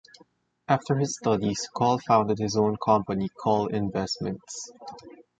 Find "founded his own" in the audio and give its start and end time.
1.99-2.75